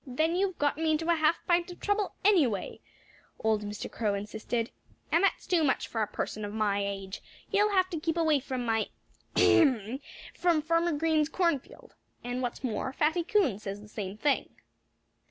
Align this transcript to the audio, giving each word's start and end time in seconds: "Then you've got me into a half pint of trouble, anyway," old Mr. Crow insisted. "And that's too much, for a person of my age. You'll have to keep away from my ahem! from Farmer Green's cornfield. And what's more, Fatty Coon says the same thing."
"Then 0.07 0.35
you've 0.35 0.57
got 0.57 0.77
me 0.79 0.89
into 0.89 1.11
a 1.11 1.15
half 1.15 1.45
pint 1.45 1.69
of 1.69 1.79
trouble, 1.79 2.15
anyway," 2.25 2.79
old 3.37 3.61
Mr. 3.63 3.87
Crow 3.87 4.15
insisted. 4.15 4.71
"And 5.11 5.23
that's 5.23 5.45
too 5.45 5.63
much, 5.63 5.87
for 5.87 6.01
a 6.01 6.07
person 6.07 6.43
of 6.43 6.51
my 6.51 6.83
age. 6.83 7.21
You'll 7.51 7.69
have 7.73 7.87
to 7.91 7.99
keep 7.99 8.17
away 8.17 8.39
from 8.39 8.65
my 8.65 8.87
ahem! 9.37 9.99
from 10.33 10.63
Farmer 10.63 10.93
Green's 10.93 11.29
cornfield. 11.29 11.93
And 12.23 12.41
what's 12.41 12.63
more, 12.63 12.91
Fatty 12.93 13.23
Coon 13.23 13.59
says 13.59 13.79
the 13.79 13.87
same 13.87 14.17
thing." 14.17 14.49